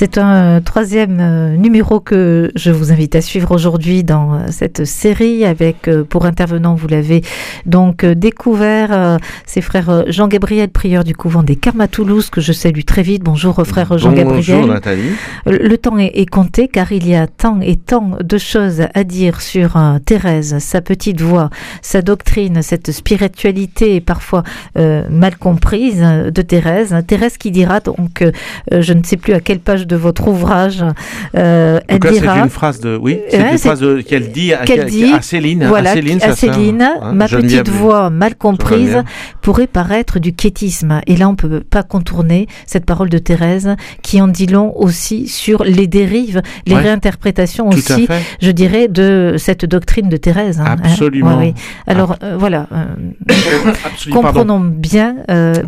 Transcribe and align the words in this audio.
C'est 0.00 0.16
un 0.16 0.62
troisième 0.62 1.18
euh, 1.20 1.56
numéro 1.56 2.00
que 2.00 2.50
je 2.54 2.70
vous 2.70 2.90
invite 2.90 3.16
à 3.16 3.20
suivre 3.20 3.54
aujourd'hui 3.54 4.02
dans 4.02 4.32
euh, 4.32 4.38
cette 4.48 4.86
série 4.86 5.44
avec 5.44 5.88
euh, 5.88 6.04
pour 6.04 6.24
intervenant, 6.24 6.74
vous 6.74 6.88
l'avez 6.88 7.20
donc 7.66 8.06
découvert, 8.06 9.18
ses 9.44 9.60
frères 9.60 10.10
Jean-Gabriel, 10.10 10.70
prieur 10.70 11.04
du 11.04 11.14
couvent 11.14 11.42
des 11.42 11.54
Carmes 11.54 11.82
à 11.82 11.88
Toulouse, 11.88 12.30
que 12.30 12.40
je 12.40 12.52
salue 12.52 12.80
très 12.86 13.02
vite. 13.02 13.22
Bonjour 13.22 13.60
frère 13.66 13.98
Jean-Gabriel. 13.98 14.36
Bonjour 14.36 14.66
Nathalie. 14.66 15.10
Le 15.44 15.76
temps 15.76 15.98
est, 15.98 16.24
compté 16.30 16.68
car 16.68 16.92
il 16.92 17.06
y 17.06 17.14
a 17.14 17.26
tant 17.26 17.60
et 17.60 17.76
tant 17.76 18.16
de 18.22 18.38
choses 18.38 18.84
à 18.94 19.04
dire 19.04 19.42
sur 19.42 19.78
Thérèse, 20.06 20.56
sa 20.60 20.80
petite 20.80 21.20
voix, 21.20 21.50
sa 21.82 22.00
doctrine, 22.00 22.62
cette 22.62 22.90
spiritualité 22.90 24.00
parfois 24.00 24.44
mal 24.76 25.36
comprise 25.36 26.00
de 26.00 26.42
Thérèse. 26.42 26.96
Thérèse 27.06 27.36
qui 27.36 27.50
dira 27.50 27.80
donc, 27.80 28.24
je 28.72 28.92
ne 28.94 29.02
sais 29.02 29.18
plus 29.18 29.34
à 29.34 29.40
quelle 29.40 29.60
page 29.60 29.86
de 29.90 29.96
votre 29.96 30.28
ouvrage. 30.28 30.84
Euh, 31.36 31.80
elle 31.88 31.98
c'est 32.02 32.24
une 32.24 32.48
phrase 32.48 32.80
de, 32.80 32.96
oui, 32.96 33.18
c'est 33.28 33.52
une 33.52 33.58
phrase 33.58 33.84
qu'elle 34.06 34.30
dit, 34.30 34.54
à, 34.54 34.64
dit, 34.64 35.12
à 35.12 35.20
Céline, 35.20 35.66
voilà, 35.66 35.90
à 35.90 35.94
Céline, 35.94 36.22
à 36.22 36.32
Céline 36.32 36.82
hein, 36.82 37.12
ma 37.12 37.26
petite 37.26 37.68
voix 37.68 38.08
mal 38.08 38.36
comprise 38.36 39.02
pourrait 39.42 39.66
paraître 39.66 40.18
du 40.18 40.32
quiétisme. 40.32 41.00
Et 41.06 41.16
là, 41.16 41.28
on 41.28 41.34
peut 41.34 41.60
pas 41.60 41.82
contourner 41.82 42.46
cette 42.66 42.86
parole 42.86 43.08
de 43.08 43.18
Thérèse 43.18 43.74
qui 44.02 44.20
en 44.20 44.28
dit 44.28 44.46
long 44.46 44.72
aussi 44.76 45.26
sur 45.26 45.64
les 45.64 45.86
dérives, 45.86 46.40
les 46.66 46.76
réinterprétations 46.76 47.68
aussi, 47.68 48.06
je 48.40 48.50
dirais, 48.50 48.86
de 48.88 49.34
cette 49.38 49.64
doctrine 49.64 50.08
de 50.08 50.16
Thérèse. 50.16 50.60
Hein, 50.60 50.76
Absolument. 50.84 51.38
oui. 51.38 51.54
Alors 51.86 52.16
euh, 52.22 52.36
voilà, 52.38 52.68
euh, 52.72 53.72
comprenons 54.12 54.60
bien 54.60 55.16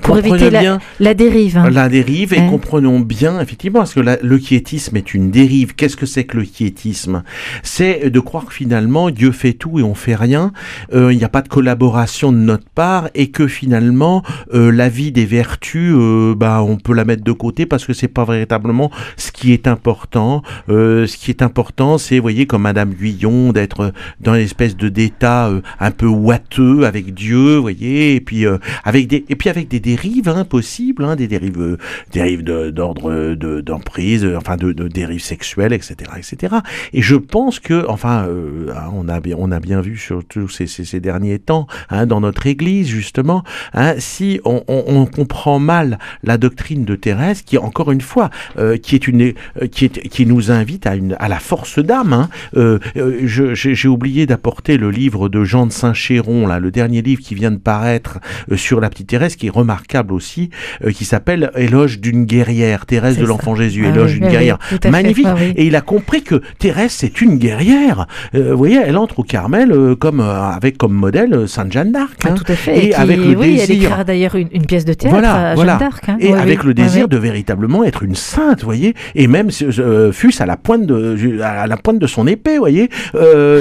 pour 0.03 0.19
éviter 0.19 0.51
la, 0.51 0.79
la, 1.01 1.15
dérive. 1.15 1.59
Hein. 1.59 1.71
La 1.71 1.89
dérive 1.89 2.33
et 2.35 2.47
comprenons 2.47 3.01
bien 3.01 3.41
effectivement 3.41 3.81
parce 3.81 3.95
que 3.95 4.01
la, 4.01 4.12
le 4.23 4.39
quiétisme 4.39 4.97
est 4.97 5.15
une 5.15 5.31
dérive. 5.31 5.75
Qu'est-ce 5.75 5.97
que 5.97 6.07
c'est 6.07 6.25
que 6.25 6.37
le 6.37 6.45
quiétisme? 6.45 7.23
C'est 7.63 8.11
de 8.11 8.21
croire 8.21 8.47
que 8.47 8.53
finalement 8.53 9.11
Dieu 9.11 9.33
fait 9.33 9.53
tout 9.53 9.79
et 9.79 9.83
on 9.83 9.95
fait 9.95 10.15
rien. 10.15 10.53
Euh, 10.93 11.13
il 11.13 11.19
n'y 11.19 11.25
a 11.25 11.29
pas 11.29 11.43
de 11.43 11.49
collaboration 11.49 12.33
de 12.33 12.39
notre 12.39 12.69
part 12.69 13.09
et 13.15 13.31
que 13.31 13.47
finalement 13.47 14.23
euh, 14.55 14.71
la 14.71 14.89
vie 14.89 15.13
des 15.13 15.27
vertus, 15.27 15.95
euh, 15.95 16.35
bah 16.35 16.63
on 16.63 16.77
peut 16.77 16.95
la 16.95 17.05
mettre 17.05 17.25
de 17.25 17.33
côté 17.33 17.67
parce 17.67 17.85
que 17.85 17.93
c'est 17.93 18.09
pas 18.09 18.25
véritablement 18.25 18.91
ce 19.17 19.33
qui 19.33 19.53
est 19.53 19.67
important. 19.67 20.43
ce 20.69 21.17
qui 21.17 21.31
est 21.31 21.43
important, 21.43 21.99
c'est, 21.99 22.19
voyez, 22.19 22.47
comme 22.47 22.63
Madame 22.63 22.93
Guyon, 22.93 23.53
d'être 23.53 23.93
dans 24.21 24.35
une 24.35 24.41
espèce 24.41 24.77
de 24.77 24.89
d'état 24.89 25.51
un 25.81 25.91
peu 25.91 26.07
ouateux 26.07 26.85
avec 26.85 27.15
Dieu, 27.15 27.57
voyez, 27.57 28.17
et 28.17 28.21
puis 28.21 28.45
avec 28.85 29.07
des 29.09 29.25
et 29.29 29.37
puis 29.37 29.49
avec 29.49 29.69
des 29.69 29.81
dérives 29.81 30.29
impossibles, 30.29 31.05
hein, 31.05 31.17
des 31.17 31.29
dérives 31.29 31.79
dérives 32.13 32.43
d'ordre 32.43 33.35
de 33.35 33.61
d'emprise 33.61 34.02
euh, 34.03 34.37
enfin 34.37 34.57
de, 34.57 34.73
dérives 34.73 35.23
sexuelles, 35.23 35.73
etc., 35.73 36.11
etc. 36.17 36.57
Et 36.93 37.03
je 37.03 37.17
pense 37.17 37.61
que, 37.61 37.87
enfin, 37.89 38.27
euh, 38.27 38.73
hein, 38.75 38.91
on 38.93 39.09
a 39.09 39.21
bien, 39.21 39.37
on 39.39 39.51
a 39.53 39.61
bien 39.61 39.81
vu 39.81 39.97
sur 39.97 40.25
tous 40.25 40.49
ces, 40.49 40.67
ces, 40.67 41.01
derniers 41.01 41.39
temps, 41.39 41.67
hein, 41.91 42.07
dans 42.07 42.21
notre 42.21 42.47
Église 42.47 42.89
justement, 42.89 43.43
hein, 43.75 43.95
si 43.99 44.41
on, 44.45 44.63
on, 44.69 45.07
comprend 45.07 45.59
mal 45.59 45.99
la 46.23 46.39
doctrine 46.39 46.85
de 46.85 46.97
Thérèse, 46.97 47.43
qui 47.43 47.59
encore 47.59 47.93
une 47.93 48.01
fois, 48.01 48.31
euh, 48.59 48.77
qui 48.77 48.95
est 48.95 49.07
une, 49.09 49.33
qui 49.71 49.87
est, 49.87 50.09
qui 50.09 50.27
nous 50.27 50.51
invite 50.51 50.87
à 50.87 50.95
une, 50.95 51.17
à 51.19 51.29
la 51.29 51.39
force 51.39 51.79
d'âme. 51.79 52.13
Hein, 52.13 52.79
j'ai 52.95 53.89
oublié 53.89 54.27
d'apporter 54.27 54.77
le 54.77 54.91
livre 54.91 55.29
de 55.29 55.45
Jean 55.45 55.67
de 55.67 55.73
Saint-Chéron, 55.73 56.47
là, 56.47 56.61
le 56.61 56.71
dernier 56.71 57.03
livre 57.03 57.21
qui 57.21 57.35
vient 57.35 57.51
de 57.51 57.57
paraître 57.57 58.19
sur 58.55 58.81
la 58.81 58.91
petite 58.91 59.09
Thérèse, 59.09 59.37
qui 59.37 59.49
est 59.49 59.51
remarquable 59.51 60.13
aussi, 60.13 60.51
qui 60.93 61.05
s'appelle 61.05 61.51
Éloge 61.57 62.01
d'une 62.01 62.25
guerrière, 62.25 62.87
Thérèse 62.87 63.19
de 63.19 63.27
l'Enfant 63.27 63.55
Jésus. 63.55 63.85
Ah 63.95 64.11
une 64.11 64.29
guerrière 64.29 64.59
magnifique. 64.91 65.27
Et 65.57 65.67
il 65.67 65.77
a 65.77 65.81
compris 65.81 66.23
que 66.23 66.43
Thérèse, 66.59 66.93
c'est 66.93 67.21
une 67.21 67.39
guerrière. 67.39 68.07
Euh, 68.35 68.53
vous 68.53 68.59
voyez, 68.59 68.81
elle 68.85 68.97
entre 68.97 69.21
au 69.21 69.23
Carmel 69.23 69.73
euh, 69.73 69.95
comme, 69.95 70.21
euh, 70.21 70.43
avec 70.43 70.79
comme 70.79 70.93
modèle 70.93 71.49
Sainte 71.49 71.73
Jeanne 71.73 71.93
d'Arc. 71.93 72.19
Ah, 72.25 72.29
hein. 72.29 72.35
tout 72.35 72.51
à 72.51 72.55
fait. 72.55 72.87
Et, 72.87 72.95
avec 72.95 73.19
le 73.19 73.37
oui, 73.37 73.57
désir. 73.57 73.65
Elle 73.65 73.77
écrira 73.77 74.05
d'ailleurs 74.05 74.35
une, 74.35 74.67
pièce 74.67 74.85
de 74.85 74.95
théâtre 74.95 75.17
à 75.25 75.55
Jeanne 75.57 75.79
d'Arc. 75.79 76.09
Hein. 76.09 76.17
Et 76.21 76.33
avec 76.35 76.65
le 76.65 76.75
désir 76.75 77.09
de 77.09 77.17
véritablement 77.17 77.85
être 77.85 78.03
une 78.03 78.15
sainte, 78.15 78.61
vous 78.61 78.67
voyez. 78.67 78.95
Et 79.15 79.27
même 79.27 79.51
fût 79.51 80.33
à 80.39 80.47
la 80.47 80.57
pointe 80.57 80.87
de, 80.87 81.41
à 81.43 81.67
la 81.67 81.77
pointe 81.77 81.99
de 81.99 82.07
son 82.07 82.27
épée, 82.27 82.55
vous 82.55 82.61
voyez. 82.61 82.89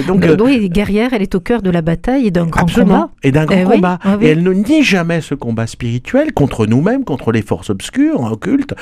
donc, 0.08 0.25
oui, 0.44 0.69
guerrière, 0.69 1.13
elle 1.13 1.22
est 1.22 1.36
au 1.36 1.40
cœur 1.40 1.62
de 1.62 1.69
la 1.69 1.81
bataille 1.81 2.28
et 2.28 2.31
d'un 2.31 2.46
grand 2.46 2.72
combat. 2.72 3.09
Et 3.24 3.31
d'un 3.31 3.46
grand 3.46 3.58
eh 3.59 3.63
combat. 3.63 4.00
Et 4.22 4.28
elle 4.28 4.44
ne 4.44 4.53
nie 4.53 4.84
jamais 4.84 5.22
ce 5.22 5.36
combat 5.36 5.68
spirituel 5.68 6.34
contre 6.34 6.66
nous-mêmes, 6.66 7.03
contre 7.03 7.31
les 7.31 7.42
forces 7.42 7.69
obscures, 7.69 8.24
occultes, 8.24 8.74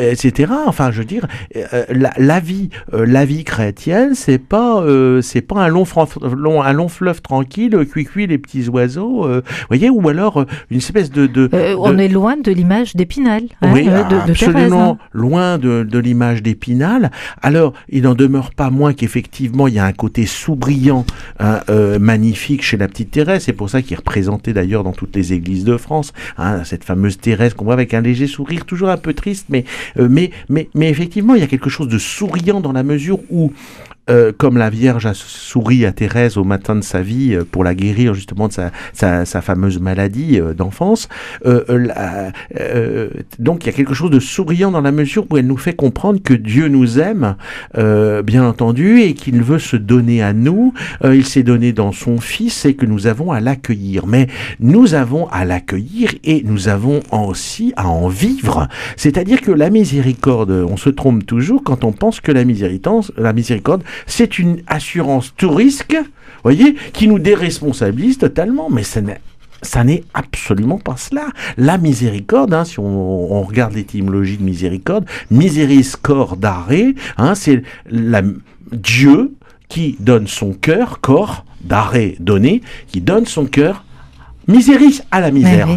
etc. 0.00 0.52
Enfin, 0.66 0.89
je 0.90 0.98
veux 0.98 1.04
dire, 1.04 1.26
euh, 1.56 1.84
la, 1.90 2.40
vie, 2.40 2.70
euh, 2.94 3.04
la 3.06 3.24
vie 3.24 3.44
chrétienne, 3.44 4.14
c'est 4.14 4.38
pas, 4.38 4.80
euh, 4.82 5.20
c'est 5.20 5.40
pas 5.40 5.60
un 5.60 5.68
long, 5.68 5.84
long, 6.36 6.62
un 6.62 6.72
long 6.72 6.88
fleuve 6.88 7.22
tranquille, 7.22 7.76
cuit 7.90 8.04
cuit 8.04 8.26
les 8.26 8.38
petits 8.38 8.68
oiseaux, 8.68 9.28
voyez, 9.68 9.90
ou 9.90 10.08
alors 10.08 10.44
une 10.70 10.78
espèce 10.78 11.10
de, 11.10 11.26
de, 11.26 11.48
on 11.78 11.98
est 11.98 12.08
loin 12.08 12.36
de 12.36 12.52
l'image 12.52 12.96
d'Épinal. 12.96 13.42
Hein, 13.62 13.70
oui, 13.72 13.84
de, 13.84 14.30
absolument 14.30 14.98
hein. 15.00 15.08
loin 15.12 15.58
de, 15.58 15.82
de 15.82 15.98
l'image 15.98 16.42
d'Épinal. 16.42 17.10
Alors, 17.42 17.72
il 17.88 18.02
n'en 18.02 18.14
demeure 18.14 18.52
pas 18.52 18.70
moins 18.70 18.92
qu'effectivement, 18.92 19.68
il 19.68 19.74
y 19.74 19.78
a 19.78 19.84
un 19.84 19.92
côté 19.92 20.26
souriant, 20.26 21.04
hein, 21.38 21.60
magnifique 22.00 22.62
chez 22.62 22.76
la 22.76 22.88
petite 22.88 23.10
Thérèse. 23.10 23.44
C'est 23.44 23.52
pour 23.52 23.70
ça 23.70 23.82
qu'il 23.82 23.92
est 23.92 23.96
représenté 23.96 24.52
d'ailleurs 24.52 24.84
dans 24.84 24.92
toutes 24.92 25.14
les 25.16 25.32
églises 25.32 25.64
de 25.64 25.76
France. 25.76 26.12
cette 26.64 26.84
fameuse 26.84 27.18
Thérèse 27.18 27.54
qu'on 27.54 27.64
voit 27.64 27.74
avec 27.74 27.94
un 27.94 28.00
léger 28.00 28.26
sourire, 28.26 28.64
toujours 28.64 28.88
un 28.88 28.96
peu 28.96 29.14
triste, 29.14 29.46
mais, 29.48 29.64
mais, 29.96 30.30
mais, 30.48 30.68
mais 30.80 30.88
effectivement, 30.88 31.34
il 31.34 31.42
y 31.42 31.44
a 31.44 31.46
quelque 31.46 31.68
chose 31.68 31.88
de 31.88 31.98
souriant 31.98 32.62
dans 32.62 32.72
la 32.72 32.82
mesure 32.82 33.18
où 33.28 33.52
euh, 34.10 34.32
comme 34.36 34.58
la 34.58 34.70
Vierge 34.70 35.06
a 35.06 35.14
souri 35.14 35.86
à 35.86 35.92
Thérèse 35.92 36.36
au 36.36 36.44
matin 36.44 36.74
de 36.74 36.80
sa 36.80 37.00
vie 37.00 37.34
euh, 37.34 37.44
pour 37.48 37.62
la 37.62 37.74
guérir 37.74 38.14
justement 38.14 38.48
de 38.48 38.54
sa, 38.92 39.24
fameuse 39.40 39.78
maladie 39.78 40.40
euh, 40.40 40.52
d'enfance. 40.52 41.08
donc 43.38 43.64
il 43.64 43.66
y 43.66 43.68
a 43.68 43.72
quelque 43.72 43.94
chose 43.94 44.10
de 44.10 44.18
souriant 44.18 44.70
dans 44.70 44.80
la 44.80 44.92
mesure 44.92 45.26
où 45.30 45.36
elle 45.36 45.46
nous 45.46 45.56
fait 45.56 45.74
comprendre 45.74 46.20
que 46.22 46.34
Dieu 46.34 46.68
nous 46.68 46.98
aime, 46.98 47.36
bien 47.74 48.44
entendu, 48.44 49.00
et 49.00 49.14
qu'il 49.14 49.42
veut 49.42 49.58
se 49.58 49.76
donner 49.76 50.22
à 50.22 50.32
nous. 50.32 50.74
il 51.04 51.24
s'est 51.24 51.42
donné 51.42 51.72
dans 51.72 51.92
son 51.92 52.18
Fils 52.20 52.64
et 52.64 52.74
que 52.74 52.86
nous 52.86 53.06
avons 53.06 53.32
à 53.32 53.40
l'accueillir. 53.40 54.06
Mais 54.06 54.26
nous 54.58 54.94
avons 54.94 55.28
à 55.28 55.44
l'accueillir 55.44 56.14
et 56.24 56.42
nous 56.44 56.68
avons 56.68 57.00
aussi 57.12 57.72
à 57.76 57.88
en 57.88 58.08
vivre. 58.08 58.68
C'est-à-dire 58.96 59.40
que 59.40 59.52
la 59.52 59.70
miséricorde, 59.70 60.50
on 60.50 60.76
se 60.76 60.90
trompe 60.90 61.24
toujours 61.26 61.62
quand 61.62 61.84
on 61.84 61.92
pense 61.92 62.20
que 62.20 62.32
la 62.32 62.44
miséricorde 62.44 63.82
c'est 64.06 64.38
une 64.38 64.62
assurance 64.66 65.34
tout 65.36 65.50
risque, 65.50 65.96
voyez, 66.42 66.74
qui 66.92 67.08
nous 67.08 67.18
déresponsabilise 67.18 68.18
totalement, 68.18 68.68
mais 68.70 68.82
ça 68.82 69.84
n'est 69.84 70.04
absolument 70.14 70.78
pas 70.78 70.96
cela. 70.96 71.26
La 71.56 71.78
miséricorde, 71.78 72.54
hein, 72.54 72.64
si 72.64 72.78
on, 72.78 73.42
regarde 73.42 73.74
l'étymologie 73.74 74.38
de 74.38 74.42
miséricorde, 74.42 75.06
miséricorde 75.30 76.44
hein, 77.16 77.34
c'est 77.34 77.62
Dieu 78.72 79.34
qui 79.68 79.96
donne 80.00 80.26
son 80.26 80.52
cœur, 80.52 81.00
corps, 81.00 81.44
d'arrêt 81.62 82.16
donné, 82.20 82.62
qui 82.88 83.00
donne 83.00 83.26
son 83.26 83.46
cœur, 83.46 83.84
miséris 84.48 85.02
à 85.10 85.20
la 85.20 85.30
misère. 85.30 85.68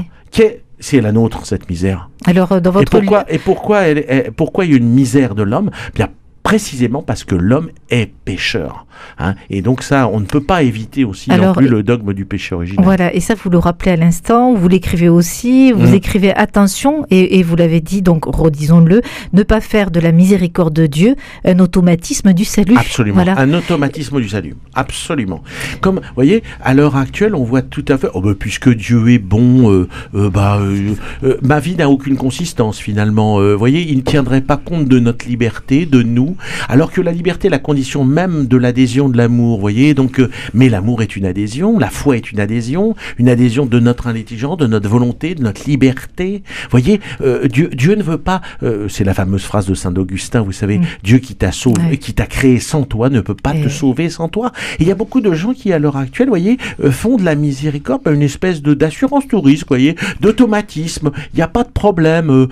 c'est 0.80 1.02
la 1.02 1.12
nôtre 1.12 1.46
cette 1.46 1.70
misère. 1.70 2.10
Alors 2.26 2.52
euh, 2.52 2.60
dans 2.60 2.72
votre 2.72 2.94
et 2.94 3.00
pourquoi, 3.00 3.26
et 3.32 3.38
pourquoi, 3.38 3.82
elle, 3.82 4.32
pourquoi 4.36 4.66
il 4.66 4.72
y 4.72 4.74
a 4.74 4.78
une 4.78 4.90
misère 4.90 5.34
de 5.34 5.44
l'homme? 5.44 5.72
Bien 5.96 6.10
précisément 6.44 7.02
parce 7.02 7.24
que 7.24 7.36
l'homme 7.36 7.70
est 7.90 8.12
pécheur. 8.26 8.86
Hein. 9.18 9.36
Et 9.50 9.62
donc 9.62 9.82
ça, 9.84 10.10
on 10.12 10.20
ne 10.20 10.26
peut 10.26 10.44
pas 10.44 10.64
éviter 10.64 11.04
aussi 11.06 11.30
non 11.30 11.54
plus 11.54 11.68
le 11.68 11.84
dogme 11.84 12.14
du 12.14 12.26
péché 12.26 12.54
originel. 12.54 12.84
Voilà, 12.84 13.14
et 13.14 13.20
ça 13.20 13.34
vous 13.36 13.50
le 13.50 13.58
rappelez 13.58 13.92
à 13.92 13.96
l'instant, 13.96 14.54
vous 14.54 14.68
l'écrivez 14.68 15.10
aussi, 15.10 15.72
vous 15.72 15.92
mm. 15.92 15.94
écrivez 15.94 16.34
attention, 16.34 17.06
et, 17.10 17.44
vous 17.44 17.56
l'avez 17.56 17.82
dit, 17.82 18.02
donc 18.02 18.26
redisons-le, 18.26 19.02
ne 19.34 19.44
pas 19.44 19.62
faire 19.62 19.92
de 19.92 20.00
la 20.00 20.12
miséricorde 20.12 20.74
de 20.74 20.86
Dieu 20.86 21.16
un 21.46 21.60
automatisme 21.60 22.34
du 22.34 22.46
salut. 22.46 22.78
Absolument, 22.78 23.24
un 23.26 23.54
automatisme 23.54 24.20
du 24.22 24.30
salut, 24.30 24.56
absolument. 24.76 25.44
Comme, 25.82 25.96
vous 25.96 26.16
voyez, 26.16 26.44
à 26.62 26.74
l'heure 26.74 26.96
actuelle, 26.96 27.36
on 27.36 27.44
voit 27.44 27.62
tout 27.62 27.86
à 27.88 27.98
fait, 27.98 28.08
oh 28.14 28.22
ben, 28.22 28.36
puisque 28.36 28.70
Dieu 28.70 29.10
est 29.10 29.20
bon, 29.20 29.72
euh, 29.72 29.88
euh, 30.16 30.30
bah, 30.30 30.60
euh, 30.60 31.38
ma 31.42 31.60
vie 31.60 31.76
n'a 31.76 31.90
aucune 31.90 32.18
consistance 32.18 32.80
finalement. 32.80 33.40
vous 33.40 33.58
voyez, 33.58 33.82
il 33.82 33.98
ne 33.98 34.02
tiendrait 34.02 34.42
pas 34.42 34.58
compte 34.58 34.88
de 34.88 35.00
notre 35.00 35.28
liberté, 35.28 35.86
de 35.86 36.02
nous, 36.04 36.33
nous, 36.34 36.38
alors 36.70 36.92
que 36.92 37.02
la 37.02 37.12
liberté 37.12 37.48
est 37.48 37.52
la 37.52 37.60
condition 37.60 38.04
même 38.06 38.48
de 38.48 38.58
l'adhésion 38.58 39.10
de 39.10 39.18
l'amour, 39.18 39.60
voyez. 39.60 39.94
Donc, 39.94 40.20
euh, 40.20 40.30
mais 40.54 40.70
l'amour 40.70 41.02
est 41.02 41.16
une 41.16 41.26
adhésion, 41.26 41.78
la 41.80 41.90
foi 41.90 42.18
est 42.18 42.32
une 42.32 42.40
adhésion, 42.40 42.96
une 43.18 43.30
adhésion 43.30 43.66
de 43.66 43.80
notre 43.80 44.08
intelligence, 44.08 44.58
de 44.58 44.68
notre 44.68 44.90
volonté, 44.90 45.36
de 45.36 45.42
notre 45.44 45.68
liberté. 45.70 46.44
Voyez, 46.72 47.00
euh, 47.22 47.48
Dieu, 47.48 47.70
Dieu 47.74 47.96
ne 47.96 48.04
veut 48.04 48.18
pas. 48.18 48.42
euh, 48.64 48.88
c'est 48.90 49.04
la 49.04 49.14
fameuse 49.14 49.44
phrase 49.44 49.66
de 49.68 49.74
saint 49.74 49.94
Augustin, 49.96 50.42
vous 50.42 50.52
savez, 50.52 50.80
Mm. 50.80 50.84
Dieu 51.04 51.18
qui 51.20 51.36
t'a 51.36 51.52
sauvé, 51.52 51.82
Ouais. 51.92 51.98
qui 51.98 52.14
t'a 52.14 52.26
créé 52.26 52.60
sans 52.60 52.84
toi, 52.84 53.10
ne 53.10 53.22
peut 53.22 53.36
pas 53.36 53.54
Et- 53.56 53.62
te 53.64 53.70
sauver 53.70 54.10
sans 54.10 54.28
toi. 54.30 54.52
Il 54.80 54.88
y 54.88 54.92
a 54.92 54.96
beaucoup 54.96 55.22
de 55.22 55.34
gens 55.34 55.54
qui, 55.54 55.72
à 55.74 55.80
l'heure 55.80 55.98
actuelle, 55.98 56.30
voyez, 56.30 56.58
font 56.92 57.18
de 57.18 57.24
la 57.24 57.36
miséricorde 57.36 58.02
une 58.08 58.22
espèce 58.22 58.62
de 58.62 58.74
d'assurance 58.74 59.28
touriste, 59.28 59.66
voyez, 59.68 59.96
d'automatisme. 60.22 61.12
Il 61.34 61.38
n'y 61.38 61.42
a 61.42 61.48
pas 61.48 61.64
de 61.64 61.70
problème. 61.72 62.48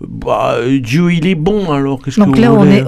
bah, 0.00 0.56
Dieu, 0.80 1.12
il 1.12 1.26
est 1.26 1.34
bon. 1.34 1.70
Alors 1.72 2.02
qu'est-ce 2.02 2.16
que 2.20 2.24
vous 2.24 2.34
là, 2.34 2.52
on 2.52 2.64
voulez 2.64 2.76
est. 2.78 2.84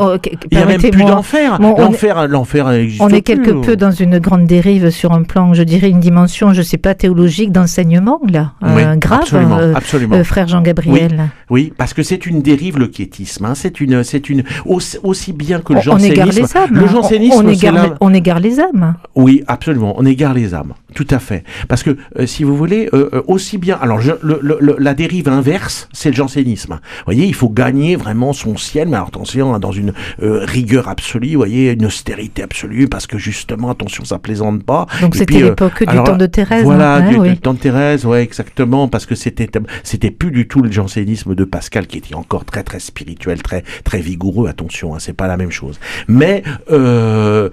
Il 0.51 0.57
n'y 0.57 0.63
a 0.63 0.67
même 0.67 0.81
plus 0.81 1.05
d'enfer. 1.05 1.59
Bon, 1.61 1.75
on 1.77 1.83
L'enfer, 1.83 2.29
l'enfer 2.29 2.67
On 3.01 3.09
est 3.09 3.13
plus. 3.13 3.23
quelque 3.23 3.51
peu 3.51 3.77
dans 3.77 3.91
une 3.91 4.19
grande 4.19 4.47
dérive 4.47 4.91
sur 4.91 5.13
un 5.13 5.23
plan, 5.23 5.55
je 5.55 5.63
dirais, 5.63 5.89
une 5.91 6.01
dimension, 6.01 6.53
je 6.53 6.63
sais 6.63 6.77
pas, 6.79 6.95
théologique, 6.95 7.53
d'enseignement, 7.53 8.21
là. 8.29 8.53
Oui, 8.63 8.83
Euh, 8.83 8.97
grave, 8.97 9.21
absolument, 9.23 9.59
euh, 9.59 9.73
absolument. 9.75 10.17
euh, 10.17 10.25
frère 10.25 10.49
Jean-Gabriel. 10.49 11.31
Oui, 11.51 11.73
parce 11.77 11.95
que 11.95 12.03
c'est 12.03 12.27
une 12.27 12.43
dérive 12.43 12.79
le 12.79 12.87
quiétisme. 12.89 13.45
Hein. 13.47 13.55
C'est 13.55 13.81
une, 13.81 14.03
c'est 14.05 14.29
une 14.29 14.43
aussi, 14.67 14.99
aussi 15.03 15.33
bien 15.33 15.61
que 15.61 15.73
le 15.73 15.81
On, 15.89 15.95
on 15.95 15.99
égare 15.99 16.27
jansénisme. 16.27 16.41
les 16.41 16.57
âmes. 16.57 16.71
Le 16.73 16.85
On- 16.85 16.89
jansénisme, 16.89 17.43
on, 17.45 17.49
c'est 17.49 17.55
égare, 17.55 17.75
là- 17.75 17.95
on 18.01 18.15
égare 18.15 18.41
les 18.41 18.61
âmes. 18.61 18.95
Oui, 19.15 19.43
absolument. 19.47 19.95
On 19.99 20.05
égare 20.07 20.35
les 20.35 20.55
âmes. 20.55 20.75
Tout 20.95 21.07
à 21.11 21.19
fait. 21.19 21.45
Parce 21.69 21.83
que, 21.83 21.97
euh, 22.19 22.27
si 22.27 22.45
vous 22.45 22.57
voulez, 22.57 22.89
euh, 22.93 23.09
euh, 23.13 23.23
aussi 23.27 23.59
bien. 23.59 23.79
Alors, 23.81 24.01
je- 24.01 24.13
le- 24.23 24.41
le- 24.43 24.59
le- 24.61 24.77
la 24.79 24.95
dérive 24.95 25.29
inverse, 25.29 25.89
c'est 25.93 26.11
le 26.11 26.17
jansénisme. 26.17 26.75
Vous 26.75 27.05
voyez, 27.07 27.27
il 27.27 27.35
faut 27.35 27.49
gagner 27.51 27.97
vraiment 27.97 28.33
son 28.33 28.57
ciel, 28.57 28.89
mais 28.89 28.97
alors, 28.97 29.09
attention, 29.09 29.55
hein, 29.55 29.59
dans 29.59 29.73
une 29.73 29.93
euh, 30.23 30.45
rigueur 30.45 30.89
absolue, 30.89 31.33
vous 31.33 31.39
voyez, 31.39 31.73
une 31.73 31.87
austérité 31.87 32.43
absolue, 32.43 32.89
parce 32.89 33.07
que 33.07 33.19
justement, 33.19 33.71
attention, 33.71 34.05
ça 34.05 34.19
plaisante 34.19 34.65
pas. 34.65 34.87
Donc 35.01 35.15
c'était 35.17 35.43
euh, 35.43 35.51
l'époque 35.51 35.83
du 35.83 35.89
alors, 35.89 36.05
temps 36.05 36.17
de 36.17 36.27
Thérèse. 36.27 36.65
Voilà, 36.65 36.97
hein, 36.97 37.11
du, 37.11 37.17
oui. 37.19 37.31
du 37.31 37.39
temps 37.39 37.55
de 37.55 37.59
Thérèse, 37.59 38.05
ouais, 38.05 38.23
exactement, 38.23 38.89
parce 38.89 39.07
que 39.07 39.15
c'était 39.15 39.49
c'était 39.83 40.11
plus 40.11 40.31
du 40.31 40.49
tout 40.49 40.63
le 40.63 40.71
jansénisme 40.71 41.35
de 41.35 41.45
Pascal 41.45 41.87
qui 41.87 41.99
était 41.99 42.15
encore 42.15 42.45
très 42.45 42.63
très 42.63 42.81
spirituel, 42.81 43.43
très 43.43 43.63
très 43.85 44.01
vigoureux. 44.01 44.49
Attention, 44.49 44.95
hein, 44.95 44.99
c'est 44.99 45.13
pas 45.13 45.29
la 45.29 45.37
même 45.37 45.51
chose. 45.51 45.79
Mais 46.07 46.43
euh, 46.71 47.49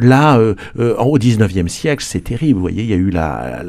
là, 0.00 0.38
au 0.78 1.18
19e 1.18 1.68
siècle, 1.68 2.04
c'est 2.06 2.20
terrible. 2.20 2.54
Vous 2.54 2.60
voyez, 2.60 2.82
il 2.82 2.90
y 2.90 2.94
a 2.94 2.96
eu 2.96 3.10
la, 3.10 3.62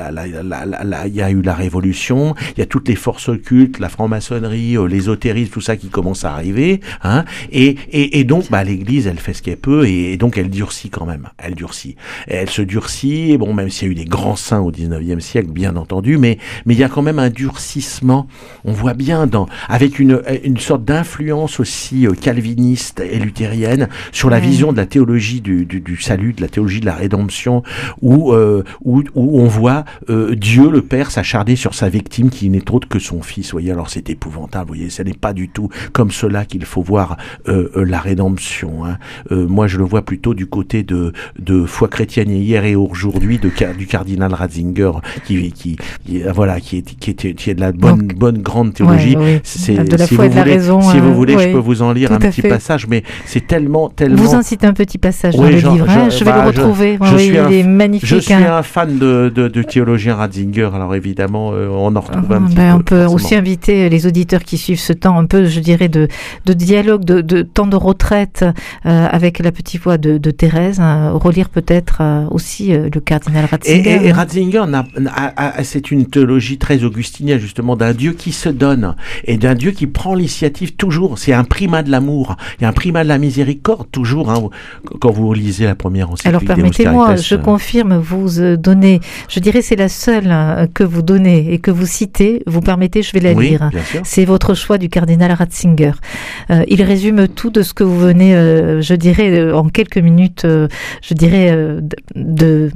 il 1.06 1.16
y 1.16 1.22
a 1.22 1.30
eu 1.30 1.42
la 1.42 1.54
Révolution, 1.54 2.36
il 2.56 2.60
y 2.60 2.62
a 2.62 2.66
toutes 2.66 2.88
les 2.88 2.96
forces 2.96 3.30
occultes, 3.30 3.80
la 3.80 3.90
franc-maçonnerie, 3.90 4.76
l'ésotérisme, 4.88 5.52
tout 5.52 5.62
ça 5.62 5.76
qui 5.76 5.88
commence 5.90 6.26
à 6.26 6.34
arriver. 6.34 6.82
Hein, 7.04 7.26
et, 7.52 7.78
et, 7.92 8.20
et 8.20 8.24
donc, 8.28 8.50
bah, 8.52 8.64
l'Église, 8.64 9.08
elle 9.08 9.18
fait 9.20 9.34
ce 9.34 9.42
qu'elle 9.42 9.58
peut, 9.58 9.88
et, 9.88 10.14
et 10.14 10.18
donc 10.18 10.38
elle 10.38 10.50
durcit 10.50 10.90
quand 10.90 11.06
même. 11.06 11.30
Elle 11.38 11.56
durcit. 11.56 11.96
Et 12.28 12.36
elle 12.36 12.50
se 12.50 12.62
durcit. 12.62 13.32
et 13.32 13.38
Bon, 13.38 13.54
même 13.54 13.70
s'il 13.70 13.88
y 13.88 13.90
a 13.90 13.92
eu 13.94 13.96
des 13.96 14.06
grands 14.06 14.36
saints 14.36 14.60
au 14.60 14.72
19e 14.72 15.20
siècle, 15.20 15.50
bien 15.52 15.76
entendu, 15.76 16.18
mais 16.18 16.38
mais 16.66 16.74
il 16.76 16.80
y 16.80 16.84
a 16.84 16.90
quand 16.90 17.02
même 17.02 17.20
un 17.20 17.30
durcissement. 17.30 18.28
On 18.66 18.72
voit 18.72 18.94
bien 18.94 19.28
dans 19.28 19.48
avec 19.70 20.00
une 20.00 20.22
une 20.44 20.58
sorte 20.58 20.84
d'influence 20.86 21.60
aussi 21.60 22.06
euh, 22.08 22.14
calviniste 22.14 23.00
et 23.00 23.20
luthérienne 23.20 23.88
sur 24.12 24.30
la 24.30 24.38
Ouais. 24.38 24.42
vision 24.42 24.72
de 24.72 24.78
la 24.78 24.86
théologie 24.86 25.42
du, 25.42 25.66
du, 25.66 25.82
du 25.82 25.98
salut, 25.98 26.34
de 26.34 26.42
la 26.42 26.48
théologie 26.48 26.80
de 26.80 26.86
la 26.86 26.94
rédemption, 26.96 27.64
où 28.02 28.34
euh, 28.34 28.64
où, 28.84 29.02
où 29.16 29.40
on 29.42 29.48
voit 29.48 29.84
euh, 30.10 30.36
Dieu 30.36 30.70
le 30.70 30.82
Père 30.84 31.10
s'acharner 31.12 31.56
sur 31.56 31.74
sa 31.74 31.90
victime 31.90 32.30
qui 32.30 32.50
n'est 32.50 32.70
autre 32.72 32.88
que 32.88 33.00
son 33.00 33.22
fils. 33.24 33.48
Vous 33.48 33.52
voyez, 33.54 33.72
alors 33.72 33.90
c'est 33.90 34.10
épouvantable. 34.10 34.68
Vous 34.70 34.76
voyez, 34.76 34.90
ce 34.90 35.02
n'est 35.02 35.14
pas 35.14 35.34
du 35.34 35.50
tout 35.50 35.70
comme 35.94 36.12
cela 36.12 36.46
qu'il 36.46 36.66
faut 36.66 36.84
voir 36.84 37.18
euh, 37.48 37.70
euh, 37.76 37.84
la 37.84 38.00
rédemption. 38.00 38.17
Hein. 38.20 38.98
Euh, 39.32 39.48
moi, 39.48 39.68
je 39.68 39.78
le 39.78 39.84
vois 39.84 40.02
plutôt 40.04 40.34
du 40.34 40.46
côté 40.48 40.84
de 40.84 41.14
de 41.40 41.66
foi 41.66 41.88
chrétienne 41.88 42.30
hier 42.32 42.66
et 42.66 42.76
aujourd'hui 42.76 43.38
de 43.40 43.50
du 43.78 43.88
cardinal 43.88 44.34
Ratzinger 44.34 44.92
qui 45.26 45.52
qui, 45.52 45.78
qui, 46.06 46.24
euh, 46.24 46.32
voilà 46.34 46.60
qui 46.60 46.78
est 46.78 46.82
qui 47.00 47.12
est 47.12 47.34
qui 47.34 47.50
est 47.50 47.56
de 47.56 47.62
la 47.62 47.72
bonne 47.72 48.08
Donc, 48.08 48.16
bonne 48.16 48.38
grande 48.42 48.74
théologie. 48.74 49.16
Ouais. 49.16 49.42
C'est 49.44 49.76
De 49.88 49.98
la 49.98 50.06
si 50.08 50.16
foi 50.16 50.26
et 50.26 50.30
de 50.30 50.36
la 50.36 50.42
voulez, 50.44 50.54
raison, 50.54 50.82
si 50.82 51.00
vous 51.00 51.14
voulez, 51.14 51.38
je 51.38 51.52
peux 51.52 51.58
vous 51.58 51.82
en 51.82 51.92
lire 51.94 52.12
un 52.12 52.20
petit 52.20 52.42
fait. 52.42 52.50
passage, 52.50 52.88
mais 52.88 53.04
c'est 53.26 53.46
tellement 53.48 53.90
tellement 53.90 54.18
Vous 54.22 54.36
en 54.36 54.42
citez 54.42 54.68
un 54.68 54.74
petit 54.74 54.98
passage 54.98 55.36
dans 55.36 55.44
le 55.44 55.50
livre. 55.50 55.86
hein. 55.90 56.10
je- 56.10 56.18
Je 56.18 56.24
vais 56.24 56.32
bah, 56.32 56.46
le 56.46 56.52
je- 56.54 56.60
retrouver. 56.62 56.98
je 57.02 57.18
suis 57.18 57.38
un- 57.38 57.50
il 57.50 57.56
est 57.60 57.64
magnifique. 57.64 58.08
Je 58.10 58.18
suis 58.18 58.34
hein. 58.34 58.58
un 58.58 58.64
fan 58.64 58.98
de, 58.98 59.32
de, 59.34 59.48
de 59.48 59.62
théologien 59.64 60.16
Ratzinger, 60.16 60.70
alors 60.74 60.96
évidemment, 60.96 61.52
euh, 61.54 61.68
on 61.70 61.96
en 61.96 62.00
retrouve 62.02 62.32
un 62.32 62.44
Ah, 62.44 62.48
petit 62.48 62.56
ben, 62.56 62.72
peu. 62.72 62.78
on 62.78 62.82
peut 62.82 62.96
forcément. 63.04 63.14
aussi 63.16 63.36
inviter 63.36 63.90
les 63.90 64.08
auditeurs 64.08 64.44
qui 64.44 64.58
suivent 64.58 64.80
ce 64.80 64.94
temps, 64.94 65.18
un 65.18 65.26
peu, 65.26 65.46
je 65.46 65.60
dirais, 65.60 65.88
de, 65.90 66.08
de 66.46 66.54
dialogue, 66.54 67.04
de, 67.06 67.22
de 67.22 67.42
temps 67.42 67.68
de 67.68 67.76
retraite 68.08 68.46
euh, 68.86 69.08
avec 69.12 69.40
la 69.40 69.52
petite 69.52 69.82
voix 69.82 69.98
de, 69.98 70.18
de 70.18 70.32
Thérèse, 70.32 70.80
hein, 70.80 71.12
relire 71.12 71.50
peut-être 71.50 71.98
euh, 72.02 72.26
aussi 72.32 72.74
euh, 72.74 72.90
le 72.94 73.02
cardinal 73.02 73.44
Et, 73.44 73.48
Ratzinger. 73.48 73.90
et- 73.90 74.06
et 74.08 74.12
hein. 74.12 74.14
Ratzinger, 74.16 74.64
c'est 75.64 75.92
une 75.92 76.06
théologie 76.06 76.58
très 76.58 76.84
augustinienne, 76.84 77.40
justement, 77.40 77.76
d'un 77.76 77.94
Dieu 77.94 78.14
qui 78.14 78.32
se 78.32 78.50
donne 78.50 78.96
et 79.26 79.38
d'un 79.38 79.56
Dieu 79.56 79.72
qui 79.72 79.88
prend 79.88 80.16
l'initiative 80.16 80.76
toujours. 80.76 81.18
C'est 81.20 81.34
un 81.34 81.44
primat 81.44 81.84
de 81.84 81.92
l'amour, 81.92 82.38
il 82.60 82.64
y 82.64 82.66
a 82.66 82.70
un 82.70 82.74
primat 82.74 83.04
de 83.04 83.10
la 83.10 83.18
miséricorde, 83.18 83.88
toujours, 83.92 84.32
hein, 84.32 84.50
quand 85.02 85.12
vous 85.12 85.34
lisez 85.34 85.66
la 85.66 85.76
première 85.76 86.10
encyclique 86.10 86.28
Alors 86.30 86.44
permettez-moi, 86.44 87.16
je 87.18 87.36
confirme, 87.36 87.98
vous 87.98 88.56
donnez, 88.58 89.02
je 89.30 89.40
dirais 89.40 89.62
c'est 89.62 89.76
la 89.76 89.90
seule 89.90 90.70
que 90.74 90.84
vous 90.84 91.02
donnez 91.02 91.54
et 91.54 91.60
que 91.60 91.72
vous 91.72 91.86
citez, 91.86 92.42
vous 92.48 92.62
permettez, 92.62 93.02
je 93.02 93.12
vais 93.14 93.20
la 93.20 93.34
oui, 93.34 93.50
lire. 93.50 93.70
C'est 94.04 94.26
votre 94.26 94.54
choix 94.54 94.78
du 94.78 94.90
cardinal 94.90 95.32
Ratzinger. 95.34 95.92
Il 96.68 96.82
résume 96.84 97.28
tout 97.28 97.50
de 97.50 97.62
ce 97.62 97.74
que 97.74 97.84
vous 97.88 97.98
venez, 98.00 98.36
euh, 98.36 98.82
je 98.82 98.94
dirais, 98.94 99.30
euh, 99.40 99.56
en 99.56 99.70
quelques 99.70 99.98
minutes, 99.98 100.46
euh, 100.46 100.68
je 101.02 101.14
dirais, 101.14 101.52
de- 101.56 101.82
de 102.16 102.72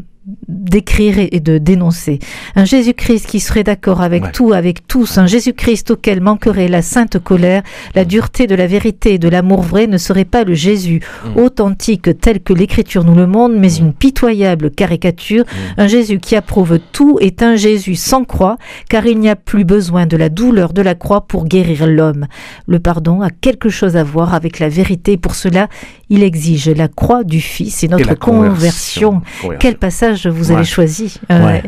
d'écrire 0.48 1.16
et 1.32 1.40
de 1.40 1.58
dénoncer. 1.58 2.20
Un 2.56 2.66
Jésus-Christ 2.66 3.26
qui 3.26 3.40
serait 3.40 3.64
d'accord 3.64 4.02
avec 4.02 4.24
Ouais. 4.26 4.32
tout, 4.32 4.54
avec 4.54 4.86
tous, 4.88 5.18
un 5.18 5.26
Jésus-Christ 5.26 5.90
auquel 5.92 6.22
manquerait 6.22 6.68
la 6.68 6.84
sainte 6.84 7.18
colère, 7.18 7.64
la 7.96 8.06
dureté 8.06 8.46
de 8.46 8.54
la 8.54 8.68
vérité 8.68 9.16
et 9.16 9.18
de 9.18 9.28
l'amour 9.28 9.62
vrai 9.64 9.88
ne 9.88 9.98
serait 9.98 10.26
pas 10.26 10.44
le 10.44 10.54
Jésus 10.54 11.02
Mm. 11.26 11.40
authentique 11.40 12.20
tel 12.20 12.40
que 12.42 12.54
l'Écriture 12.54 13.04
nous 13.04 13.16
le 13.16 13.26
montre, 13.26 13.56
mais 13.58 13.74
une 13.76 13.94
pitoyable 13.94 14.70
caricature. 14.70 15.44
Mm. 15.46 15.82
Un 15.82 15.88
Jésus 15.88 16.20
qui 16.20 16.36
approuve 16.36 16.78
tout 16.92 17.18
est 17.20 17.42
un 17.42 17.56
Jésus 17.56 17.96
sans 17.96 18.24
croix, 18.24 18.58
car 18.90 19.08
il 19.08 19.18
n'y 19.20 19.30
a 19.30 19.36
plus 19.36 19.64
besoin 19.66 20.06
de 20.06 20.18
la 20.18 20.30
douleur 20.30 20.74
de 20.74 20.84
la 20.84 20.94
croix 20.94 21.22
pour 21.22 21.46
guérir 21.46 21.88
l'homme. 21.88 22.28
Le 22.68 22.80
pardon 22.80 23.22
a 23.22 23.30
quelque 23.32 23.70
chose 23.70 23.96
à 23.98 24.04
voir 24.04 24.36
avec 24.36 24.60
la 24.60 24.70
vérité. 24.70 25.18
Pour 25.18 25.34
cela, 25.34 25.68
il 26.10 26.22
exige 26.22 26.70
la 26.70 26.88
croix 26.90 27.24
du 27.24 27.42
Fils 27.42 27.84
et 27.84 27.88
notre 27.88 28.14
conversion. 28.16 29.22
conversion. 29.22 29.58
Quel 29.60 29.78
passage 29.78 30.11
vous 30.30 30.50
Ouais. 30.50 30.58
avez 30.58 30.66
choisi 30.66 31.20
euh, 31.32 31.46
Ouais, 31.46 31.64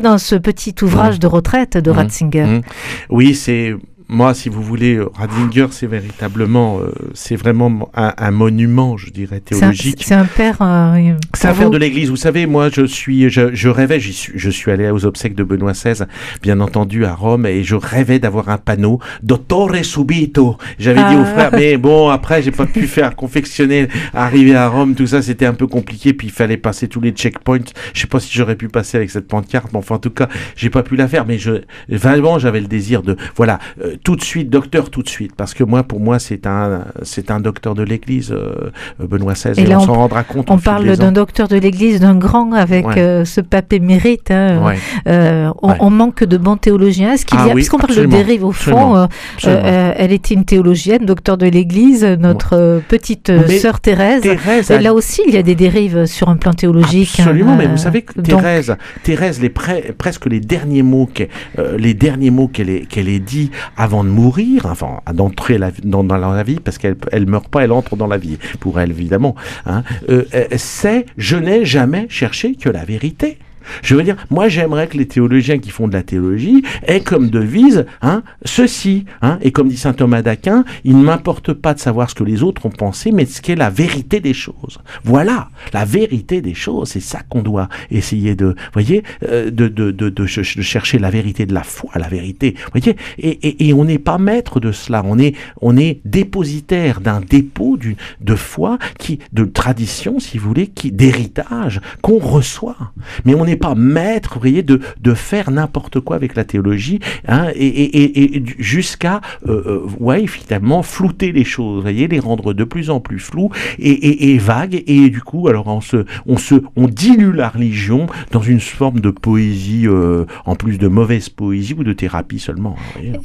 dans 0.00 0.18
ce 0.18 0.34
petit 0.36 0.74
ouvrage 0.82 1.18
de 1.18 1.26
retraite 1.26 1.76
de 1.76 1.90
Mhm. 1.90 1.96
Ratzinger. 1.96 2.44
Mhm. 2.44 2.62
Oui, 3.10 3.34
c'est 3.34 3.74
moi, 4.12 4.34
si 4.34 4.48
vous 4.48 4.60
voulez, 4.62 4.96
euh, 4.96 5.08
Ratzinger, 5.14 5.68
c'est 5.70 5.86
véritablement, 5.86 6.80
euh, 6.80 6.90
c'est 7.14 7.36
vraiment 7.36 7.88
un, 7.94 8.12
un 8.18 8.30
monument, 8.32 8.96
je 8.96 9.08
dirais, 9.10 9.36
un, 9.36 9.38
théologique. 9.38 10.02
c'est 10.04 10.14
un 10.14 10.24
père. 10.24 10.56
euh, 10.60 11.12
C'est 11.34 11.46
affaire 11.46 11.66
vous 11.66 11.70
de 11.72 11.78
l'Église. 11.78 12.10
Vous 12.10 12.16
savez, 12.16 12.46
moi, 12.46 12.70
je 12.72 12.84
suis, 12.84 13.30
je, 13.30 13.54
je 13.54 13.68
rêvais, 13.68 14.00
suis, 14.00 14.32
je 14.34 14.50
suis 14.50 14.72
allé 14.72 14.90
aux 14.90 15.06
obsèques 15.06 15.36
de 15.36 15.44
Benoît 15.44 15.72
XVI, 15.72 16.04
bien 16.42 16.58
entendu, 16.60 17.04
à 17.04 17.14
Rome, 17.14 17.46
et 17.46 17.62
je 17.62 17.76
rêvais 17.76 18.18
d'avoir 18.18 18.48
un 18.48 18.58
panneau 18.58 18.98
Dottore 19.22 19.76
subito. 19.84 20.56
J'avais 20.80 20.98
dit 21.00 21.04
Ah. 21.16 21.20
aux 21.20 21.24
frères, 21.24 21.50
mais 21.52 21.76
bon, 21.76 22.08
après, 22.08 22.42
j'ai 22.42 22.50
pas 22.50 22.66
pu 22.66 22.88
faire 22.88 23.14
confectionner, 23.14 23.86
arriver 24.12 24.56
à 24.56 24.68
Rome, 24.68 24.96
tout 24.96 25.06
ça, 25.06 25.22
c'était 25.22 25.46
un 25.46 25.54
peu 25.54 25.68
compliqué, 25.68 26.14
puis 26.14 26.26
il 26.26 26.32
fallait 26.32 26.56
passer 26.56 26.88
tous 26.88 27.00
les 27.00 27.12
checkpoints. 27.12 27.58
Je 27.94 28.00
sais 28.00 28.06
pas 28.08 28.18
si 28.18 28.36
j'aurais 28.36 28.56
pu 28.56 28.66
passer 28.68 28.96
avec 28.96 29.10
cette 29.10 29.28
pancarte, 29.28 29.68
mais 29.72 29.78
enfin, 29.78 29.94
en 29.94 29.98
tout 30.00 30.10
cas, 30.10 30.28
j'ai 30.56 30.68
pas 30.68 30.82
pu 30.82 30.96
la 30.96 31.06
faire, 31.06 31.26
mais 31.26 31.38
je, 31.38 31.62
vraiment, 31.88 32.40
j'avais 32.40 32.60
le 32.60 32.66
désir 32.66 33.02
de, 33.02 33.16
voilà, 33.36 33.60
euh, 33.84 33.94
tout 34.02 34.16
de 34.16 34.22
suite, 34.22 34.50
docteur, 34.50 34.90
tout 34.90 35.02
de 35.02 35.08
suite, 35.08 35.32
parce 35.36 35.54
que 35.54 35.64
moi, 35.64 35.82
pour 35.82 36.00
moi, 36.00 36.18
c'est 36.18 36.46
un, 36.46 36.84
c'est 37.02 37.30
un 37.30 37.40
docteur 37.40 37.74
de 37.74 37.82
l'Église, 37.82 38.32
euh, 38.32 38.70
Benoît 38.98 39.34
XVI, 39.34 39.52
Et 39.58 39.62
et, 39.62 39.66
là, 39.66 39.78
on 39.78 39.82
on- 39.82 39.86
s'en 39.86 39.92
rendra 39.94 40.24
compte. 40.24 40.50
On 40.50 40.58
parle 40.58 40.96
d'un 40.96 41.12
docteur 41.12 41.48
de 41.48 41.56
l'Église, 41.56 42.00
d'un 42.00 42.14
grand 42.16 42.52
avec 42.52 42.86
Ouais. 42.86 42.98
euh, 42.98 43.24
ce 43.24 43.40
pape 43.40 43.72
émérite. 43.72 44.30
hein. 44.30 44.62
Ouais. 44.64 44.78
Euh, 45.08 45.50
on, 45.62 45.70
Ouais. 45.70 45.76
on 45.80 45.90
manque 45.90 46.24
de 46.24 46.36
bons 46.36 46.56
théologiens. 46.56 47.12
Est-ce 47.12 47.26
qu'il 47.26 47.38
Ah 47.40 47.46
y 47.46 47.50
a, 47.50 47.54
oui, 47.54 47.60
puisqu'on 47.60 47.78
parle 47.78 47.90
absolument, 47.92 48.16
de 48.18 48.22
dérive 48.22 48.44
au 48.44 48.52
fond, 48.52 48.94
absolument, 48.94 49.08
absolument. 49.36 49.94
elle 49.96 50.12
était 50.12 50.34
une 50.34 50.44
théologienne, 50.44 51.04
docteur 51.04 51.36
de 51.36 51.46
l'Église, 51.46 52.04
notre 52.04 52.80
petite 52.88 53.30
Mais 53.30 53.58
sœur 53.58 53.80
Thérèse. 53.80 54.22
Thérèse, 54.22 54.70
Et 54.70 54.78
là 54.78 54.94
aussi, 54.94 55.22
il 55.26 55.34
y 55.34 55.36
a 55.36 55.42
des 55.42 55.54
dérives 55.54 56.06
sur 56.06 56.28
un 56.28 56.36
plan 56.36 56.52
théologique. 56.52 57.16
Absolument, 57.18 57.52
hein, 57.52 57.56
mais 57.58 57.66
euh, 57.66 57.70
vous 57.70 57.76
savez 57.76 58.02
que 58.02 58.14
donc, 58.14 58.26
Thérèse, 58.26 58.76
Thérèse, 59.02 59.40
les 59.40 59.48
pre- 59.48 59.92
presque 59.92 60.26
les 60.26 60.40
derniers 60.40 60.82
mots, 60.82 61.08
qu'elle- 61.12 61.28
les 61.76 61.94
derniers 61.94 62.30
mots 62.30 62.48
qu'elle 62.48 62.70
ait, 62.70 62.80
qu'elle 62.88 63.08
ait 63.08 63.18
dit 63.18 63.50
avant 63.76 63.89
de 63.90 64.08
mourir, 64.08 64.66
enfin 64.66 65.00
d'entrer 65.12 65.58
dans 65.84 66.02
la 66.02 66.42
vie, 66.42 66.60
parce 66.60 66.78
qu'elle 66.78 66.96
elle 67.12 67.26
meurt 67.26 67.48
pas, 67.48 67.64
elle 67.64 67.72
entre 67.72 67.96
dans 67.96 68.06
la 68.06 68.18
vie 68.18 68.38
pour 68.60 68.80
elle 68.80 68.90
évidemment. 68.90 69.34
Hein, 69.66 69.82
euh, 70.08 70.24
euh, 70.34 70.46
c'est 70.56 71.06
je 71.16 71.36
n'ai 71.36 71.64
jamais 71.64 72.06
cherché 72.08 72.54
que 72.54 72.68
la 72.68 72.84
vérité. 72.84 73.38
Je 73.82 73.94
veux 73.94 74.02
dire, 74.02 74.16
moi 74.30 74.48
j'aimerais 74.48 74.86
que 74.88 74.96
les 74.96 75.06
théologiens 75.06 75.58
qui 75.58 75.70
font 75.70 75.88
de 75.88 75.92
la 75.92 76.02
théologie 76.02 76.62
aient 76.86 77.00
comme 77.00 77.30
devise 77.30 77.86
hein, 78.02 78.22
ceci. 78.44 79.04
Hein, 79.22 79.38
et 79.42 79.52
comme 79.52 79.68
dit 79.68 79.76
saint 79.76 79.92
Thomas 79.92 80.22
d'Aquin, 80.22 80.64
il 80.84 80.96
ne 80.98 81.02
m'importe 81.02 81.52
pas 81.52 81.74
de 81.74 81.78
savoir 81.78 82.10
ce 82.10 82.14
que 82.14 82.24
les 82.24 82.42
autres 82.42 82.66
ont 82.66 82.70
pensé, 82.70 83.12
mais 83.12 83.26
ce 83.26 83.40
qu'est 83.40 83.56
la 83.56 83.70
vérité 83.70 84.20
des 84.20 84.34
choses. 84.34 84.78
Voilà, 85.04 85.48
la 85.72 85.84
vérité 85.84 86.40
des 86.40 86.54
choses, 86.54 86.90
c'est 86.90 87.00
ça 87.00 87.20
qu'on 87.28 87.42
doit 87.42 87.68
essayer 87.90 88.34
de, 88.34 88.54
voyez, 88.72 89.02
euh, 89.24 89.50
de, 89.50 89.68
de, 89.68 89.90
de, 89.90 90.08
de, 90.08 90.26
chercher 90.26 90.98
la 90.98 91.10
vérité 91.10 91.46
de 91.46 91.54
la 91.54 91.62
foi, 91.62 91.90
la 91.96 92.08
vérité. 92.08 92.54
Voyez, 92.72 92.96
et, 93.18 93.28
et, 93.28 93.68
et 93.68 93.72
on 93.74 93.84
n'est 93.84 93.98
pas 93.98 94.18
maître 94.18 94.60
de 94.60 94.72
cela, 94.72 95.02
on 95.04 95.18
est, 95.18 95.34
on 95.60 95.76
est 95.76 96.00
dépositaire 96.04 97.00
d'un 97.00 97.20
dépôt 97.20 97.78
de 98.20 98.34
foi, 98.34 98.78
qui, 98.98 99.18
de 99.32 99.44
tradition, 99.44 100.18
si 100.18 100.38
vous 100.38 100.48
voulez, 100.48 100.66
qui 100.68 100.92
d'héritage 100.92 101.80
qu'on 102.02 102.18
reçoit. 102.18 102.92
Mais 103.24 103.34
on 103.34 103.46
n'est 103.50 103.56
pas 103.56 103.74
maître, 103.74 104.34
vous 104.34 104.40
voyez, 104.40 104.62
de, 104.62 104.80
de 105.00 105.14
faire 105.14 105.50
n'importe 105.50 106.00
quoi 106.00 106.16
avec 106.16 106.34
la 106.34 106.44
théologie, 106.44 107.00
hein, 107.28 107.48
et, 107.54 107.66
et, 107.66 108.36
et 108.36 108.42
jusqu'à, 108.58 109.20
euh, 109.48 109.62
euh, 109.66 109.80
ouais, 109.98 110.26
finalement, 110.26 110.82
flouter 110.82 111.32
les 111.32 111.44
choses, 111.44 111.76
vous 111.76 111.82
voyez, 111.82 112.08
les 112.08 112.20
rendre 112.20 112.54
de 112.54 112.64
plus 112.64 112.90
en 112.90 113.00
plus 113.00 113.18
floues 113.18 113.50
et, 113.78 114.32
et, 114.32 114.38
vagues, 114.38 114.82
et 114.86 115.10
du 115.10 115.20
coup, 115.20 115.48
alors 115.48 115.66
on 115.66 115.80
se, 115.80 116.04
on 116.26 116.36
se, 116.36 116.54
on 116.76 116.86
dilue 116.86 117.34
la 117.34 117.48
religion 117.48 118.06
dans 118.30 118.40
une 118.40 118.60
forme 118.60 119.00
de 119.00 119.10
poésie, 119.10 119.86
euh, 119.86 120.24
en 120.46 120.54
plus 120.54 120.78
de 120.78 120.88
mauvaise 120.88 121.28
poésie 121.28 121.74
ou 121.76 121.84
de 121.84 121.92
thérapie 121.92 122.38
seulement. 122.38 122.76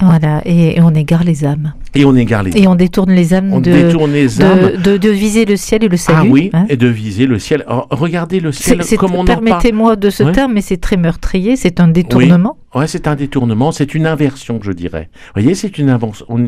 Voilà, 0.01 0.41
et, 0.45 0.81
on 0.81 0.93
égare 0.93 1.23
les 1.23 1.45
âmes. 1.45 1.73
Et 1.93 2.05
on 2.05 2.15
égare 2.15 2.43
les 2.43 2.57
Et 2.57 2.67
on 2.67 2.75
détourne 2.75 3.11
les 3.11 3.33
âmes, 3.33 3.53
on 3.53 3.61
de, 3.61 3.71
détourne 3.71 4.11
les 4.11 4.41
âmes. 4.41 4.81
De, 4.81 4.97
de, 4.97 5.09
viser 5.09 5.45
le 5.45 5.55
ciel 5.55 5.83
et 5.83 5.87
le 5.87 5.97
salut. 5.97 6.19
Ah 6.21 6.25
oui, 6.29 6.49
hein. 6.53 6.65
et 6.69 6.77
de 6.77 6.87
viser 6.87 7.25
le 7.25 7.39
ciel. 7.39 7.63
regardez 7.67 8.39
le 8.39 8.51
ciel 8.51 8.81
comme 8.97 9.15
on 9.15 9.25
Permettez-moi 9.25 9.95
de 9.95 10.09
ce 10.15 10.23
terme, 10.31 10.53
mais 10.53 10.61
c'est 10.61 10.77
très 10.77 10.97
meurtrier, 10.97 11.55
c'est 11.55 11.79
un 11.79 11.87
détournement. 11.87 12.57
Ouais, 12.73 12.87
c'est 12.87 13.07
un 13.07 13.15
détournement, 13.15 13.71
c'est 13.71 13.93
une 13.93 14.05
inversion, 14.05 14.59
je 14.61 14.71
dirais. 14.71 15.09
Vous 15.13 15.41
voyez, 15.41 15.55
c'est 15.55 15.77
une, 15.77 15.97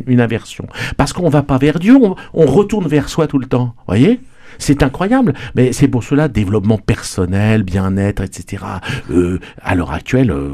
une 0.07 0.21
inversion. 0.21 0.65
Parce 0.97 1.13
qu'on 1.13 1.29
va 1.29 1.43
pas 1.43 1.57
vers 1.57 1.79
Dieu, 1.79 1.95
on, 1.95 2.15
on 2.33 2.45
retourne 2.45 2.87
vers 2.87 3.09
soi 3.09 3.27
tout 3.27 3.39
le 3.39 3.45
temps. 3.45 3.73
Vous 3.77 3.83
voyez? 3.87 4.19
C'est 4.57 4.83
incroyable. 4.83 5.33
Mais 5.55 5.73
c'est 5.73 5.87
pour 5.87 6.03
cela, 6.03 6.27
développement 6.27 6.77
personnel, 6.77 7.63
bien-être, 7.63 8.21
etc. 8.21 8.63
Euh, 9.11 9.39
à 9.61 9.75
l'heure 9.75 9.91
actuelle, 9.91 10.31
euh, 10.31 10.49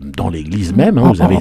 dans 0.00 0.30
l'Église 0.30 0.74
même, 0.74 0.98
hein, 0.98 1.12
vous, 1.14 1.22
avez, 1.22 1.38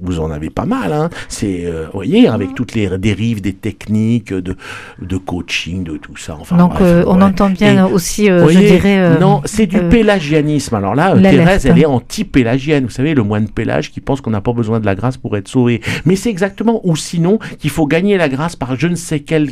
vous 0.00 0.20
en 0.20 0.30
avez 0.30 0.50
pas 0.50 0.66
mal. 0.66 0.92
Hein. 0.92 1.10
C'est, 1.28 1.66
euh, 1.66 1.86
vous 1.86 1.98
voyez, 1.98 2.28
avec 2.28 2.54
toutes 2.54 2.74
les 2.74 2.98
dérives 2.98 3.40
des 3.40 3.52
techniques 3.52 4.32
de, 4.32 4.56
de 5.00 5.16
coaching, 5.16 5.84
de 5.84 5.96
tout 5.96 6.16
ça. 6.16 6.36
Enfin, 6.40 6.56
Donc, 6.56 6.74
on 6.80 7.20
entend 7.20 7.50
bien 7.50 7.86
aussi, 7.86 8.26
je 8.26 8.58
dirais... 8.58 9.18
non, 9.18 9.42
c'est 9.44 9.66
du 9.66 9.80
pélagianisme. 9.88 10.74
Alors 10.74 10.94
là, 10.94 11.14
Thérèse, 11.16 11.66
elle 11.66 11.78
est 11.78 11.86
anti-pélagienne. 11.86 12.84
Vous 12.84 12.90
savez, 12.90 13.14
le 13.14 13.22
moine 13.22 13.48
Pélage 13.48 13.90
qui 13.90 14.00
pense 14.00 14.20
qu'on 14.20 14.30
n'a 14.30 14.40
pas 14.40 14.52
besoin 14.52 14.80
de 14.80 14.86
la 14.86 14.94
grâce 14.94 15.16
pour 15.16 15.36
être 15.36 15.48
sauvé. 15.48 15.80
Mais 16.04 16.16
c'est 16.16 16.30
exactement, 16.30 16.80
ou 16.84 16.96
sinon, 16.96 17.38
qu'il 17.58 17.70
faut 17.70 17.86
gagner 17.86 18.16
la 18.16 18.28
grâce 18.28 18.56
par 18.56 18.76
je 18.76 18.88
ne 18.88 18.96
sais 18.96 19.20
quel 19.20 19.50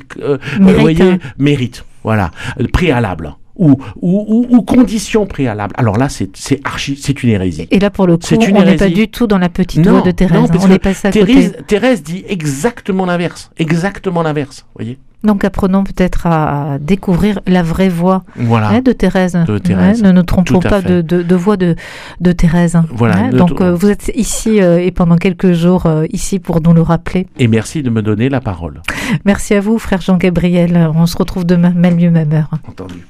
voyez, 0.61 1.19
mérite. 1.39 1.85
Voilà, 2.05 2.31
préalable. 2.73 3.35
Ou, 3.55 3.77
ou, 4.01 4.47
ou, 4.49 4.63
condition 4.63 5.27
préalable. 5.27 5.75
Alors 5.77 5.99
là, 5.99 6.09
c'est 6.09 6.61
archi, 6.65 6.99
c'est 7.01 7.23
une 7.23 7.29
hérésie. 7.31 7.69
Et 7.71 7.79
là, 7.79 7.91
pour 7.91 8.07
le 8.07 8.17
coup, 8.17 8.25
on 8.33 8.65
n'est 8.65 8.77
pas 8.77 8.89
du 8.89 9.09
tout 9.09 9.27
dans 9.27 9.39
la 9.39 9.51
petite 9.51 9.87
voix 9.87 10.01
de 10.01 10.11
Thérèse. 10.11 10.41
Non, 10.41 10.49
on 10.59 10.71
est 10.71 10.79
passé 10.79 11.09
à 11.09 11.11
Thérèse, 11.11 11.57
Thérèse 11.67 12.03
dit 12.03 12.25
exactement 12.29 13.05
l'inverse. 13.05 13.51
Exactement 13.59 14.23
l'inverse. 14.23 14.65
voyez 14.75 14.99
donc 15.25 15.45
apprenons 15.45 15.85
peut-être 15.85 16.27
à, 16.27 16.79
découvrir 16.81 17.41
la 17.47 17.63
vraie 17.63 17.89
voix 17.89 18.25
hein, 18.39 18.81
de 18.81 18.93
Thérèse. 18.93 19.39
De 19.47 19.59
Thérèse. 19.59 20.03
ne 20.03 20.13
nous 20.13 20.23
trompons 20.23 20.61
pas 20.61 20.83
de, 20.83 21.01
de, 21.01 21.35
voix 21.35 21.57
de, 21.57 21.77
de 22.21 22.33
Thérèse. 22.33 22.79
Voilà. 22.91 23.17
Hein. 23.17 23.31
donc 23.31 23.61
euh, 23.61 23.75
vous 23.75 23.91
êtes 23.91 24.11
ici 24.15 24.61
euh, 24.61 24.79
et 24.79 24.91
pendant 24.91 25.17
quelques 25.17 25.53
jours 25.53 25.87
euh, 25.87 26.07
ici 26.11 26.39
pour 26.39 26.61
nous 26.61 26.73
le 26.73 26.83
rappeler. 26.83 27.27
Et 27.39 27.49
merci 27.49 27.83
de 27.83 27.91
me 27.91 28.03
donner 28.03 28.29
la 28.29 28.41
parole. 28.41 28.83
Merci 29.25 29.55
à 29.55 29.61
vous, 29.61 29.79
frère 29.79 30.01
Jean-Gabriel. 30.01 30.91
On 30.95 31.07
se 31.07 31.17
retrouve 31.17 31.45
demain, 31.45 31.71
même 31.71 31.99
lieu, 31.99 32.11
même 32.11 32.33
heure. 32.33 32.51
Entendu. 32.69 33.07